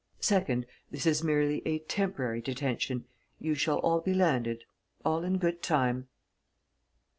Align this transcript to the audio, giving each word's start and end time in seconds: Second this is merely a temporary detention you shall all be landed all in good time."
Second 0.19 0.65
this 0.89 1.05
is 1.05 1.23
merely 1.23 1.61
a 1.63 1.77
temporary 1.77 2.41
detention 2.41 3.05
you 3.37 3.53
shall 3.53 3.77
all 3.81 4.01
be 4.01 4.15
landed 4.15 4.63
all 5.05 5.23
in 5.23 5.37
good 5.37 5.61
time." 5.61 6.07